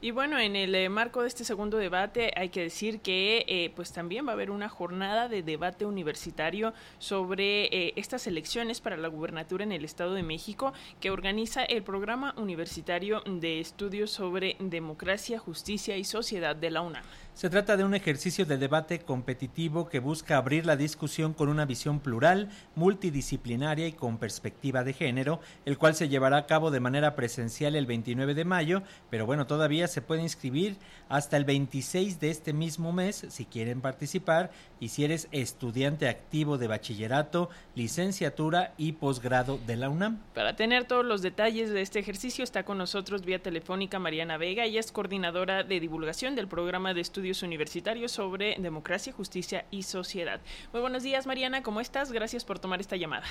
Y 0.00 0.12
bueno, 0.12 0.38
en 0.38 0.54
el 0.54 0.76
eh, 0.76 0.88
marco 0.88 1.22
de 1.22 1.28
este 1.28 1.42
segundo 1.42 1.76
debate 1.76 2.30
hay 2.36 2.50
que 2.50 2.62
decir 2.62 3.00
que 3.00 3.44
eh, 3.48 3.72
pues 3.74 3.92
también 3.92 4.24
va 4.24 4.30
a 4.30 4.34
haber 4.34 4.52
una 4.52 4.68
jornada 4.68 5.28
de 5.28 5.42
debate 5.42 5.86
universitario 5.86 6.72
sobre 7.00 7.64
eh, 7.64 7.94
estas 7.96 8.28
elecciones 8.28 8.80
para 8.80 8.96
la 8.96 9.08
gubernatura 9.08 9.64
en 9.64 9.72
el 9.72 9.84
Estado 9.84 10.14
de 10.14 10.22
México 10.22 10.72
que 11.00 11.10
organiza 11.10 11.64
el 11.64 11.82
Programa 11.82 12.32
Universitario 12.36 13.22
de 13.26 13.58
Estudios 13.58 14.12
sobre 14.12 14.54
Democracia, 14.60 15.40
Justicia 15.40 15.96
y 15.96 16.04
Sociedad 16.04 16.54
de 16.54 16.70
la 16.70 16.82
UNAM. 16.82 17.04
Se 17.38 17.48
trata 17.48 17.76
de 17.76 17.84
un 17.84 17.94
ejercicio 17.94 18.46
de 18.46 18.58
debate 18.58 18.98
competitivo 18.98 19.88
que 19.88 20.00
busca 20.00 20.38
abrir 20.38 20.66
la 20.66 20.74
discusión 20.74 21.34
con 21.34 21.48
una 21.48 21.66
visión 21.66 22.00
plural, 22.00 22.48
multidisciplinaria 22.74 23.86
y 23.86 23.92
con 23.92 24.18
perspectiva 24.18 24.82
de 24.82 24.92
género, 24.92 25.38
el 25.64 25.78
cual 25.78 25.94
se 25.94 26.08
llevará 26.08 26.36
a 26.38 26.46
cabo 26.46 26.72
de 26.72 26.80
manera 26.80 27.14
presencial 27.14 27.76
el 27.76 27.86
29 27.86 28.34
de 28.34 28.44
mayo, 28.44 28.82
pero 29.08 29.24
bueno, 29.24 29.46
todavía 29.46 29.86
se 29.86 30.02
puede 30.02 30.22
inscribir 30.22 30.78
hasta 31.08 31.36
el 31.36 31.44
26 31.44 32.18
de 32.18 32.30
este 32.30 32.52
mismo 32.52 32.92
mes 32.92 33.24
si 33.28 33.44
quieren 33.44 33.82
participar 33.82 34.50
y 34.80 34.88
si 34.88 35.04
eres 35.04 35.28
estudiante 35.30 36.08
activo 36.08 36.58
de 36.58 36.66
bachillerato, 36.66 37.50
licenciatura 37.76 38.74
y 38.76 38.94
posgrado 38.94 39.60
de 39.64 39.76
la 39.76 39.90
UNAM. 39.90 40.18
Para 40.34 40.56
tener 40.56 40.86
todos 40.86 41.04
los 41.04 41.22
detalles 41.22 41.70
de 41.70 41.82
este 41.82 42.00
ejercicio 42.00 42.42
está 42.42 42.64
con 42.64 42.78
nosotros 42.78 43.24
vía 43.24 43.40
telefónica 43.40 44.00
Mariana 44.00 44.38
Vega, 44.38 44.64
ella 44.64 44.80
es 44.80 44.90
coordinadora 44.90 45.62
de 45.62 45.78
divulgación 45.78 46.34
del 46.34 46.48
programa 46.48 46.94
de 46.94 47.02
estudios 47.28 47.42
Universitarios 47.42 48.12
sobre 48.12 48.54
Democracia, 48.58 49.12
Justicia 49.12 49.66
y 49.70 49.82
Sociedad. 49.82 50.40
Muy 50.72 50.80
buenos 50.80 51.02
días, 51.02 51.26
Mariana, 51.26 51.62
¿cómo 51.62 51.80
estás? 51.80 52.10
Gracias 52.10 52.42
por 52.44 52.58
tomar 52.58 52.80
esta 52.80 52.96
llamada. 52.96 53.26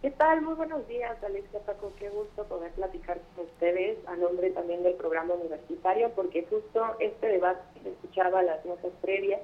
¿Qué 0.00 0.10
tal? 0.12 0.40
Muy 0.40 0.54
buenos 0.54 0.88
días, 0.88 1.22
Alexia 1.22 1.60
Paco. 1.60 1.92
Qué 1.98 2.08
gusto 2.08 2.44
poder 2.44 2.72
platicar 2.72 3.20
con 3.34 3.44
ustedes 3.44 3.98
a 4.06 4.16
nombre 4.16 4.50
también 4.50 4.82
del 4.82 4.94
programa 4.94 5.34
universitario, 5.34 6.10
porque 6.14 6.46
justo 6.48 6.96
este 6.98 7.26
debate 7.26 7.60
que 7.82 7.90
escuchaba 7.90 8.42
las 8.42 8.64
notas 8.64 8.92
previas, 9.02 9.42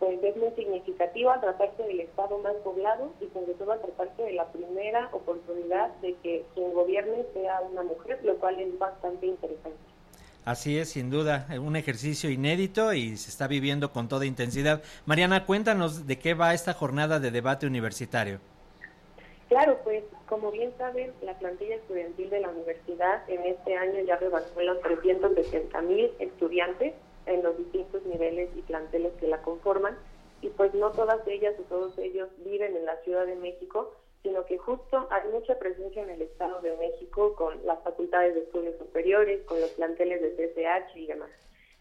pues 0.00 0.20
es 0.24 0.36
muy 0.36 0.50
significativo 0.56 1.32
tratarse 1.40 1.82
del 1.84 2.00
estado 2.00 2.38
más 2.38 2.54
poblado 2.64 3.12
y 3.20 3.28
sobre 3.28 3.54
todo 3.54 3.78
tratarse 3.78 4.22
de 4.22 4.32
la 4.32 4.46
primera 4.46 5.08
oportunidad 5.12 5.94
de 6.00 6.14
que 6.16 6.44
quien 6.54 6.72
gobierne 6.72 7.24
sea 7.32 7.60
una 7.60 7.84
mujer, 7.84 8.18
lo 8.24 8.36
cual 8.38 8.58
es 8.58 8.76
bastante 8.76 9.26
interesante. 9.26 9.97
Así 10.48 10.78
es, 10.78 10.88
sin 10.88 11.10
duda, 11.10 11.46
un 11.60 11.76
ejercicio 11.76 12.30
inédito 12.30 12.94
y 12.94 13.18
se 13.18 13.28
está 13.28 13.46
viviendo 13.46 13.92
con 13.92 14.08
toda 14.08 14.24
intensidad. 14.24 14.82
Mariana, 15.04 15.44
cuéntanos 15.44 16.06
de 16.06 16.18
qué 16.18 16.32
va 16.32 16.54
esta 16.54 16.72
jornada 16.72 17.20
de 17.20 17.30
debate 17.30 17.66
universitario. 17.66 18.40
Claro, 19.50 19.78
pues 19.84 20.04
como 20.26 20.50
bien 20.50 20.72
saben, 20.78 21.12
la 21.20 21.38
plantilla 21.38 21.74
estudiantil 21.74 22.30
de 22.30 22.40
la 22.40 22.48
universidad 22.48 23.28
en 23.28 23.44
este 23.44 23.76
año 23.76 24.00
ya 24.06 24.16
rebasó 24.16 24.58
los 24.62 24.80
360 24.80 25.82
mil 25.82 26.10
estudiantes 26.18 26.94
en 27.26 27.42
los 27.42 27.58
distintos 27.58 28.02
niveles 28.06 28.48
y 28.56 28.62
planteles 28.62 29.12
que 29.20 29.26
la 29.26 29.42
conforman 29.42 29.98
y 30.40 30.48
pues 30.48 30.72
no 30.72 30.92
todas 30.92 31.20
ellas 31.28 31.56
o 31.58 31.62
todos 31.64 31.98
ellos 31.98 32.30
viven 32.38 32.74
en 32.74 32.86
la 32.86 32.96
Ciudad 33.04 33.26
de 33.26 33.36
México, 33.36 33.94
sino 34.22 34.44
que 34.46 34.58
justo 34.58 35.08
hay 35.10 35.28
mucha 35.30 35.58
presencia 35.58 36.02
en 36.02 36.10
el 36.10 36.22
Estado 36.22 36.60
de 36.60 36.76
México 36.76 37.34
con 37.36 37.64
las 37.64 37.82
facultades 37.82 38.34
de 38.34 38.40
estudios 38.40 38.76
superiores, 38.78 39.42
con 39.46 39.60
los 39.60 39.70
planteles 39.70 40.20
de 40.20 40.30
CCH 40.30 40.96
y 40.96 41.06
demás. 41.06 41.30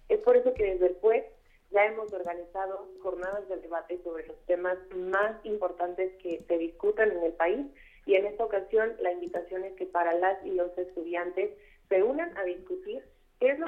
Es 0.09 0.19
por 0.19 0.37
eso 0.37 0.53
que 0.53 0.63
desde 0.63 0.87
el 0.87 0.95
PUES 0.95 1.25
ya 1.71 1.85
hemos 1.85 2.13
organizado 2.13 2.87
jornadas 3.01 3.47
de 3.49 3.57
debate 3.57 3.99
sobre 4.03 4.25
los 4.27 4.37
temas 4.45 4.77
más 4.95 5.33
importantes 5.45 6.13
que 6.21 6.43
se 6.47 6.57
discutan 6.57 7.11
en 7.11 7.23
el 7.23 7.33
país 7.33 7.65
y 8.05 8.15
en 8.15 8.25
esta 8.25 8.45
ocasión 8.45 8.95
la 9.01 9.11
invitación 9.11 9.65
es 9.65 9.73
que 9.73 9.85
para 9.85 10.13
las 10.13 10.43
y 10.45 10.51
los 10.51 10.75
estudiantes 10.77 11.51
se 11.89 12.03
unan 12.03 12.37
a 12.37 12.43
discutir 12.43 13.03
qué 13.39 13.49
es 13.49 13.59
lo 13.59 13.67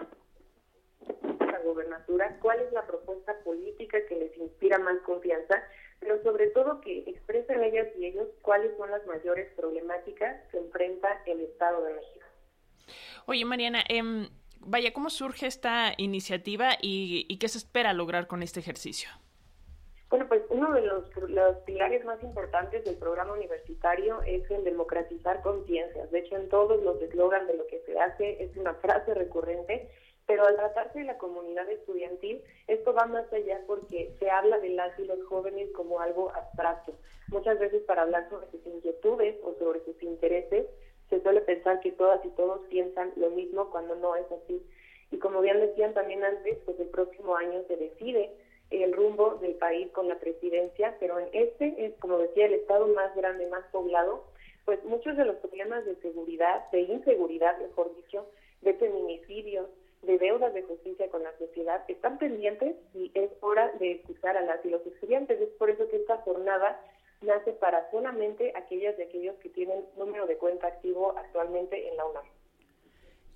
la 1.52 1.60
gobernatura, 1.60 2.38
cuál 2.42 2.60
es 2.62 2.72
la 2.72 2.86
propuesta 2.86 3.38
política 3.44 3.98
que 4.08 4.16
les 4.16 4.38
inspira 4.38 4.78
más 4.80 5.00
confianza, 5.02 5.64
pero 6.00 6.22
sobre 6.24 6.48
todo 6.48 6.82
que 6.82 7.00
expresen 7.08 7.64
ellas 7.64 7.88
y 7.98 8.06
ellos 8.06 8.28
cuáles 8.50 8.76
son 8.78 8.90
las 8.90 9.06
mayores 9.06 9.48
problemáticas 9.56 10.42
que 10.50 10.58
enfrenta 10.58 11.22
el 11.28 11.42
Estado 11.42 11.84
de 11.84 11.94
México. 11.94 12.26
Oye, 13.28 13.46
Mariana, 13.46 13.84
eh, 13.88 14.02
vaya, 14.60 14.92
¿cómo 14.92 15.12
surge 15.12 15.46
esta 15.46 15.94
iniciativa 15.98 16.72
y, 16.82 17.28
y, 17.30 17.38
qué 17.38 17.48
se 17.48 17.60
espera 17.60 17.94
lograr 17.94 18.26
con 18.26 18.42
este 18.42 18.60
ejercicio? 18.60 19.08
Bueno, 20.10 20.28
pues 20.28 20.42
uno 20.50 20.74
de 20.74 20.82
los, 20.82 21.16
los 21.30 21.58
pilares 21.58 22.04
más 22.06 22.24
importantes 22.24 22.84
del 22.86 22.96
programa 22.96 23.34
universitario 23.34 24.24
es 24.24 24.50
el 24.50 24.64
democratizar 24.64 25.44
conciencias. 25.44 26.10
De 26.10 26.18
hecho, 26.18 26.36
en 26.36 26.50
todos 26.50 26.82
los 26.82 27.00
eslogans 27.04 27.46
de 27.46 27.56
lo 27.56 27.68
que 27.68 27.84
se 27.86 28.00
hace 28.00 28.44
es 28.44 28.58
una 28.58 28.74
frase 28.74 29.14
recurrente 29.14 29.92
pero 30.30 30.46
al 30.46 30.56
tratarse 30.58 31.00
de 31.00 31.06
la 31.06 31.18
comunidad 31.18 31.68
estudiantil, 31.72 32.44
esto 32.68 32.94
va 32.94 33.08
más 33.08 33.34
allá 33.34 33.64
porque 33.66 34.14
se 34.20 34.30
habla 34.30 34.60
de 34.60 34.70
las 34.70 34.98
y 35.00 35.06
los 35.06 35.26
jóvenes 35.26 35.72
como 35.72 36.02
algo 36.02 36.30
abstracto. 36.36 36.94
Muchas 37.30 37.58
veces 37.58 37.82
para 37.88 38.04
hablar 38.04 38.30
sobre 38.30 38.46
sus 38.52 38.64
inquietudes 38.64 39.38
o 39.42 39.56
sobre 39.56 39.84
sus 39.86 40.00
intereses, 40.04 40.68
se 41.10 41.20
suele 41.24 41.42
pensar 41.42 41.80
que 41.80 41.94
todas 41.94 42.24
y 42.24 42.30
todos 42.30 42.62
piensan 42.70 43.12
lo 43.16 43.32
mismo 43.32 43.72
cuando 43.72 43.96
no 43.96 44.16
es 44.16 44.32
así. 44.32 44.64
Y 45.10 45.18
como 45.18 45.42
bien 45.42 45.62
decían 45.62 45.96
también 45.96 46.24
antes, 46.24 46.60
pues 46.64 46.80
el 46.80 46.90
próximo 46.90 47.36
año 47.36 47.64
se 47.68 47.78
decide 47.78 48.30
el 48.70 48.94
rumbo 48.94 49.34
del 49.42 49.56
país 49.56 49.90
con 49.94 50.08
la 50.08 50.20
presidencia, 50.20 50.96
pero 51.00 51.18
en 51.18 51.30
este 51.34 51.88
es, 51.88 51.96
como 51.98 52.20
decía, 52.20 52.46
el 52.46 52.54
estado 52.54 52.86
más 52.90 53.16
grande, 53.16 53.48
más 53.48 53.66
poblado, 53.72 54.26
pues 54.66 54.84
muchos 54.84 55.18
de 55.18 55.26
los 55.26 55.38
problemas 55.38 55.86
de 55.86 55.96
seguridad, 55.96 56.70
de 56.70 56.82
inseguridad, 56.82 57.58
mejor 57.58 57.96
dicho, 57.96 58.28
de 58.62 58.76
feminicidios, 58.76 59.68
de 60.02 60.18
deudas 60.18 60.54
de 60.54 60.64
justicia 60.64 61.10
con 61.10 61.24
la 61.24 61.38
sociedad 61.38 61.84
están 61.88 62.18
pendientes 62.18 62.76
y 62.94 63.12
es 63.14 63.30
hora 63.42 63.72
de 63.80 63.94
escuchar 63.94 64.38
a 64.38 64.42
las 64.42 64.64
y 64.66 64.70
los 64.70 64.86
estudiantes. 64.86 65.40
Es 65.42 65.50
por 65.58 65.70
eso 65.70 65.88
que 65.90 65.98
esta 65.98 66.18
jornada 66.18 66.80
nace 67.22 67.52
para 67.54 67.90
solamente 67.92 68.54
aquellas 68.56 68.96
de 68.98 69.04
aquellos 69.04 69.36
que 69.38 69.50
tienen 69.50 69.86
número 69.98 70.26
de 70.26 70.38
cuenta 70.38 70.68
activo 70.68 71.16
actualmente 71.18 71.90
en 71.90 71.98
la 71.98 72.06
UNAM. 72.06 72.39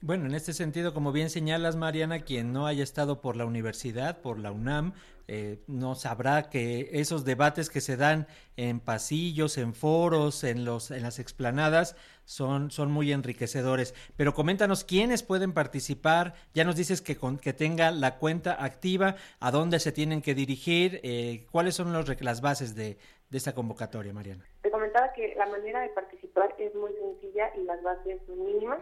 Bueno, 0.06 0.26
en 0.26 0.36
este 0.36 0.52
sentido, 0.52 0.94
como 0.94 1.14
bien 1.14 1.30
señalas, 1.30 1.78
Mariana, 1.78 2.24
quien 2.24 2.52
no 2.52 2.68
haya 2.68 2.84
estado 2.84 3.22
por 3.22 3.38
la 3.38 3.46
universidad, 3.46 4.20
por 4.20 4.38
la 4.38 4.52
UNAM, 4.52 4.92
eh, 5.30 5.60
no 5.68 5.96
sabrá 5.96 6.50
que 6.50 6.90
esos 6.92 7.24
debates 7.24 7.70
que 7.70 7.80
se 7.80 7.96
dan 7.96 8.28
en 8.58 8.82
pasillos, 8.82 9.58
en 9.58 9.74
foros, 9.74 10.44
en, 10.44 10.66
los, 10.66 10.92
en 10.92 11.04
las 11.04 11.20
explanadas, 11.20 11.96
son, 12.26 12.70
son 12.70 12.92
muy 12.92 13.14
enriquecedores. 13.14 13.96
Pero 14.18 14.34
coméntanos 14.34 14.84
quiénes 14.84 15.24
pueden 15.24 15.54
participar. 15.54 16.34
Ya 16.54 16.66
nos 16.66 16.76
dices 16.76 17.02
que, 17.02 17.16
con, 17.16 17.38
que 17.38 17.54
tenga 17.54 17.90
la 17.92 18.18
cuenta 18.18 18.62
activa, 18.62 19.16
a 19.40 19.52
dónde 19.52 19.80
se 19.80 19.94
tienen 19.94 20.22
que 20.22 20.36
dirigir, 20.36 21.00
eh, 21.04 21.46
cuáles 21.50 21.76
son 21.76 21.94
los, 21.94 22.22
las 22.22 22.42
bases 22.42 22.76
de, 22.76 22.98
de 23.30 23.38
esta 23.38 23.56
convocatoria, 23.56 24.12
Mariana. 24.12 24.44
Te 24.64 24.70
comentaba 24.70 25.14
que 25.14 25.34
la 25.38 25.46
manera 25.46 25.80
de 25.80 25.88
participar 25.92 26.54
es 26.60 26.76
muy 26.76 26.92
sencilla 26.92 27.56
y 27.56 27.64
las 27.64 27.82
bases 27.82 28.20
son 28.28 28.46
mínimas. 28.46 28.82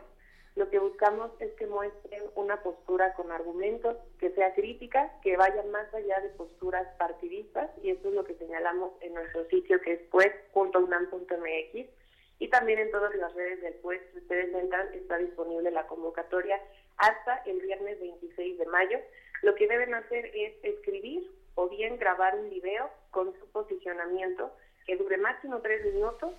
Lo 0.55 0.69
que 0.69 0.79
buscamos 0.79 1.31
es 1.39 1.51
que 1.53 1.65
muestren 1.65 2.23
una 2.35 2.61
postura 2.61 3.13
con 3.13 3.31
argumentos, 3.31 3.97
que 4.19 4.31
sea 4.31 4.53
crítica, 4.53 5.11
que 5.21 5.37
vaya 5.37 5.63
más 5.71 5.93
allá 5.93 6.19
de 6.19 6.29
posturas 6.29 6.87
partidistas, 6.97 7.69
y 7.81 7.91
eso 7.91 8.09
es 8.09 8.13
lo 8.13 8.25
que 8.25 8.35
señalamos 8.35 8.91
en 9.01 9.13
nuestro 9.13 9.45
sitio 9.45 9.79
que 9.79 9.93
es 9.93 9.99
pues.unam.mx 10.11 11.89
y 12.39 12.47
también 12.47 12.79
en 12.79 12.89
todas 12.89 13.13
las 13.15 13.33
redes 13.35 13.61
del 13.61 13.75
pues, 13.75 14.01
si 14.11 14.17
ustedes 14.17 14.53
entran, 14.55 14.91
está 14.95 15.17
disponible 15.19 15.69
la 15.69 15.85
convocatoria 15.85 16.59
hasta 16.97 17.37
el 17.45 17.61
viernes 17.61 17.99
26 17.99 18.57
de 18.57 18.65
mayo. 18.65 18.99
Lo 19.43 19.53
que 19.53 19.67
deben 19.67 19.93
hacer 19.93 20.25
es 20.33 20.53
escribir 20.63 21.31
o 21.53 21.69
bien 21.69 21.99
grabar 21.99 22.35
un 22.35 22.49
video 22.49 22.89
con 23.11 23.31
su 23.39 23.47
posicionamiento 23.51 24.51
que 24.87 24.97
dure 24.97 25.17
máximo 25.17 25.61
tres 25.61 25.85
minutos 25.93 26.33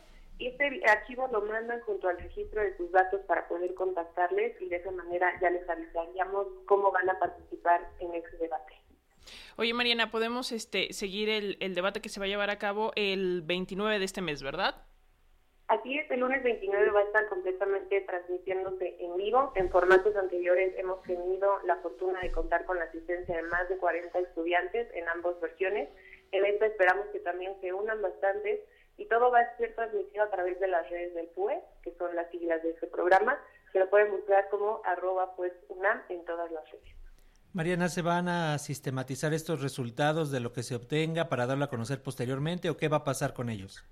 este 0.49 0.83
archivo 0.87 1.29
lo 1.31 1.43
mandan 1.43 1.81
junto 1.81 2.09
al 2.09 2.19
registro 2.19 2.63
de 2.63 2.77
sus 2.77 2.91
datos 2.93 3.21
para 3.27 3.49
poder 3.49 3.75
contactarles 3.75 4.61
y 4.61 4.69
de 4.69 4.77
esa 4.77 4.91
manera 4.91 5.33
ya 5.41 5.51
les 5.51 5.69
avisaríamos 5.69 6.47
cómo 6.67 6.91
van 6.91 7.09
a 7.11 7.19
participar 7.19 7.89
en 8.01 8.15
ese 8.15 8.37
debate. 8.39 8.75
Oye, 9.57 9.73
Mariana, 9.75 10.11
podemos 10.11 10.53
este, 10.53 10.93
seguir 10.93 11.29
el, 11.29 11.57
el 11.61 11.75
debate 11.75 12.01
que 12.01 12.09
se 12.09 12.19
va 12.19 12.27
a 12.27 12.29
llevar 12.29 12.51
a 12.51 12.59
cabo 12.59 12.93
el 12.97 13.43
29 13.43 13.99
de 13.99 14.05
este 14.05 14.23
mes, 14.23 14.43
¿verdad? 14.43 14.75
Así 15.73 15.99
es, 15.99 16.11
el 16.11 16.21
lunes 16.21 16.43
29 16.43 16.91
va 16.91 17.01
a 17.01 17.05
estar 17.05 17.27
completamente 17.29 18.03
transmitiéndose 18.03 18.95
en 19.01 19.17
vivo. 19.17 19.53
En 19.55 19.71
formatos 19.71 20.15
anteriores 20.17 20.75
hemos 20.77 21.03
tenido 21.03 21.61
la 21.65 21.77
fortuna 21.77 22.21
de 22.21 22.31
contar 22.31 22.67
con 22.67 22.79
la 22.79 22.85
asistencia 22.85 23.37
de 23.37 23.43
más 23.45 23.69
de 23.71 23.79
40 23.79 24.19
estudiantes 24.19 24.89
en 24.93 25.09
ambas 25.09 25.41
versiones. 25.41 25.89
En 26.33 26.45
esta 26.45 26.67
esperamos 26.67 27.07
que 27.07 27.21
también 27.21 27.55
se 27.63 27.73
unan 27.73 28.03
bastantes 28.03 28.61
y 28.99 29.07
todo 29.07 29.31
va 29.31 29.41
a 29.41 29.57
ser 29.57 29.72
través 30.43 30.61
de 30.61 30.69
las 30.69 30.89
redes 30.91 31.15
del 31.15 31.27
PUE, 31.29 31.61
que 31.83 31.93
son 31.99 32.15
las 32.17 32.29
siglas 32.31 32.63
de 32.63 32.71
este 32.71 32.87
programa. 32.89 33.39
Se 33.73 33.79
lo 33.79 33.89
pueden 33.89 34.11
buscar 34.11 34.49
como 34.51 34.81
arroba 34.85 35.35
pues 35.37 35.53
UNAM 35.69 36.03
en 36.09 36.25
todas 36.25 36.51
las 36.51 36.65
redes. 36.71 36.89
Mariana, 37.53 37.89
¿se 37.89 38.03
van 38.03 38.29
a 38.29 38.59
sistematizar 38.59 39.33
estos 39.35 39.63
resultados 39.63 40.33
de 40.33 40.41
lo 40.41 40.53
que 40.53 40.63
se 40.63 40.75
obtenga 40.75 41.29
para 41.29 41.47
darlo 41.47 41.65
a 41.65 41.71
conocer 41.71 42.03
posteriormente 42.03 42.71
o 42.71 42.77
qué 42.77 42.89
va 42.89 42.99
a 42.99 43.05
pasar 43.05 43.35
con 43.35 43.51
ellos? 43.51 43.85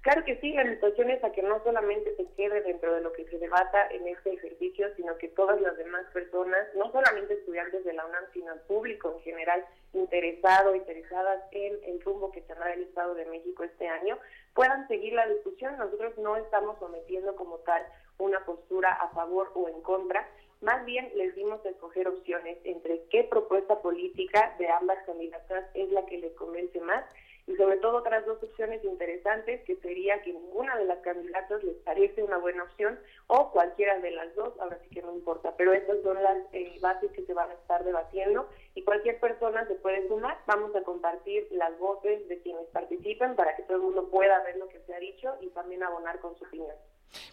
Claro 0.00 0.24
que 0.24 0.38
sí, 0.40 0.52
la 0.52 0.62
invitación 0.62 1.10
es 1.10 1.22
a 1.24 1.32
que 1.32 1.42
no 1.42 1.62
solamente 1.64 2.14
se 2.16 2.26
quede 2.36 2.62
dentro 2.62 2.94
de 2.94 3.00
lo 3.00 3.12
que 3.12 3.24
se 3.26 3.38
debata 3.38 3.88
en 3.90 4.06
este 4.06 4.34
ejercicio, 4.34 4.86
sino 4.96 5.18
que 5.18 5.28
todas 5.28 5.60
las 5.60 5.76
demás 5.76 6.06
personas, 6.12 6.66
no 6.76 6.90
solamente 6.92 7.34
estudiantes 7.34 7.84
de 7.84 7.92
la 7.92 8.06
UNAM, 8.06 8.24
sino 8.32 8.52
el 8.52 8.60
público 8.60 9.12
en 9.16 9.22
general 9.22 9.64
interesado, 9.92 10.74
interesadas 10.74 11.42
en 11.50 11.78
el 11.84 12.00
rumbo 12.02 12.30
que 12.30 12.40
tendrá 12.42 12.72
el 12.72 12.82
Estado 12.82 13.14
de 13.14 13.26
México 13.26 13.64
este 13.64 13.88
año, 13.88 14.16
puedan 14.56 14.88
seguir 14.88 15.12
la 15.12 15.26
discusión. 15.26 15.76
Nosotros 15.78 16.18
no 16.18 16.34
estamos 16.36 16.76
sometiendo 16.80 17.36
como 17.36 17.58
tal 17.58 17.86
una 18.18 18.44
postura 18.44 18.90
a 18.90 19.10
favor 19.10 19.52
o 19.54 19.68
en 19.68 19.80
contra, 19.82 20.26
más 20.60 20.84
bien 20.86 21.10
les 21.14 21.34
dimos 21.34 21.64
a 21.64 21.70
escoger 21.70 22.08
opciones 22.08 22.58
entre 22.64 23.02
qué 23.10 23.24
propuesta 23.24 23.80
política 23.82 24.54
de 24.58 24.68
ambas 24.68 24.98
candidatas 25.04 25.64
es 25.74 25.90
la 25.92 26.06
que 26.06 26.18
les 26.18 26.32
convence 26.34 26.80
más 26.80 27.04
y 27.46 27.54
sobre 27.56 27.76
todo 27.76 27.98
otras 27.98 28.26
dos 28.26 28.42
opciones 28.42 28.82
interesantes 28.84 29.62
que 29.62 29.76
sería 29.76 30.20
que 30.22 30.32
ninguna 30.32 30.76
de 30.76 30.86
las 30.86 30.98
candidatas 30.98 31.62
les 31.62 31.76
parece 31.76 32.22
una 32.22 32.38
buena 32.38 32.64
opción 32.64 32.98
o 33.28 33.52
cualquiera 33.52 33.98
de 34.00 34.10
las 34.10 34.34
dos, 34.34 34.52
ahora 34.58 34.78
sí 34.82 34.88
que 34.90 35.02
no 35.02 35.14
importa, 35.14 35.54
pero 35.56 35.72
estas 35.72 36.02
son 36.02 36.20
las 36.22 36.38
eh, 36.52 36.76
bases 36.80 37.12
que 37.12 37.24
se 37.24 37.34
van 37.34 37.50
a 37.50 37.54
estar 37.54 37.84
debatiendo 37.84 38.48
y 38.74 38.82
cualquier 38.82 39.20
persona 39.20 39.66
se 39.68 39.76
puede 39.76 40.08
sumar, 40.08 40.38
vamos 40.46 40.74
a 40.74 40.82
compartir 40.82 41.46
las 41.52 41.78
voces 41.78 42.26
de 42.28 42.40
quienes 42.40 42.66
participan 42.68 43.36
para 43.36 43.54
que 43.54 43.62
todo 43.62 43.76
el 43.76 43.84
mundo 43.84 44.08
pueda 44.08 44.42
ver 44.42 44.56
lo 44.56 44.68
que 44.68 44.80
se 44.80 44.94
ha 44.94 44.98
dicho 44.98 45.36
y 45.40 45.48
también 45.50 45.84
abonar 45.84 46.18
con 46.18 46.36
su 46.36 46.44
opinión. 46.44 46.74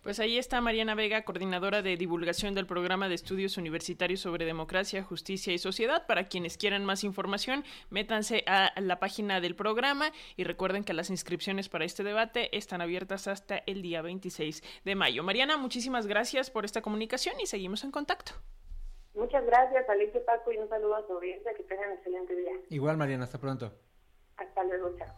Pues 0.04 0.20
ahí 0.20 0.38
está 0.38 0.62
Mariana 0.62 0.96
Vega, 0.96 1.24
coordinadora 1.24 1.82
de 1.82 1.98
divulgación 1.98 2.54
del 2.54 2.66
programa 2.66 3.10
de 3.10 3.16
estudios 3.16 3.58
universitarios 3.58 4.22
sobre 4.22 4.46
democracia, 4.46 5.04
justicia 5.04 5.54
y 5.54 5.58
sociedad. 5.58 6.06
Para 6.08 6.28
quienes 6.28 6.58
quieran 6.58 6.86
más 6.86 7.04
información, 7.04 7.64
métanse 7.90 8.44
a 8.48 8.72
la 8.80 9.00
página 9.00 9.42
del 9.42 9.56
programa 9.56 10.12
y 10.36 10.44
recuerden 10.44 10.84
que 10.84 10.94
las 10.94 11.10
inscripciones 11.10 11.70
para 11.70 11.86
este 11.86 12.04
debate 12.04 12.56
están 12.56 12.82
abiertas 12.82 13.28
hasta 13.28 13.64
el 13.66 13.82
día 13.82 14.02
26 14.02 14.64
de 14.86 14.96
mayo. 14.96 15.24
Mariana, 15.24 15.58
muchísimas 15.58 16.08
gracias 16.08 16.50
por 16.50 16.66
esta 16.66 16.82
comunicación 16.82 17.40
y 17.40 17.46
seguimos 17.46 17.84
en 17.84 17.92
contacto. 17.92 18.34
Muchas 19.14 19.46
gracias, 19.46 19.88
Alicia 19.88 20.26
Paco, 20.26 20.52
y 20.52 20.58
un 20.58 20.68
saludo 20.70 20.96
a 20.96 21.06
su 21.06 21.14
audiencia. 21.14 21.54
Que 21.54 21.64
tengan 21.64 21.92
un 21.92 21.98
excelente 21.98 22.36
día. 22.36 22.52
Igual, 22.70 22.98
Mariana, 22.98 23.26
hasta 23.26 23.40
pronto. 23.40 23.72
Hasta 24.38 24.64
luego, 24.64 24.98
chao. 24.98 25.14